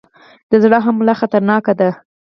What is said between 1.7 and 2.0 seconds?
ده